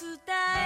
[0.00, 0.63] 伝え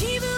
[0.00, 0.37] 一部